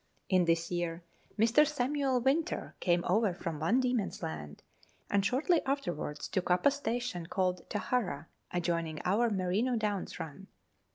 [0.29, 1.03] In this year,
[1.37, 1.63] Mr.
[1.63, 4.63] Samuel Winter came over from Van Diemen's Land,
[5.11, 10.47] and shortly afterwards took up a station called Tahara, adjoining our Merino Downs run.